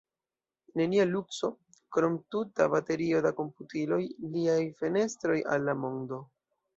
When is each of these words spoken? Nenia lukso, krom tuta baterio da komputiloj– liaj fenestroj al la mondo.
Nenia 0.79 1.03
lukso, 1.09 1.49
krom 1.97 2.15
tuta 2.35 2.65
baterio 2.75 3.19
da 3.25 3.33
komputiloj– 3.41 3.99
liaj 4.37 4.57
fenestroj 4.81 5.37
al 5.57 5.69
la 5.71 5.77
mondo. 5.83 6.19